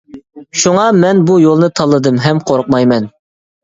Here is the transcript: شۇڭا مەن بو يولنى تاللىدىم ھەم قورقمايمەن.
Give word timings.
شۇڭا 0.61 0.85
مەن 1.03 1.23
بو 1.29 1.39
يولنى 1.45 1.71
تاللىدىم 1.83 2.21
ھەم 2.27 2.45
قورقمايمەن. 2.51 3.13